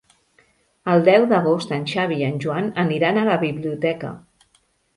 El 0.93 1.03
deu 1.09 1.27
d'agost 1.33 1.75
en 1.77 1.85
Xavi 1.93 2.19
i 2.23 2.27
en 2.29 2.41
Joan 2.47 2.73
aniran 2.87 3.23
a 3.23 3.29
la 3.31 3.39
biblioteca. 3.47 4.15